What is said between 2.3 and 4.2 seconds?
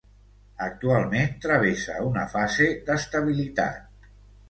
fase d'estabilitat.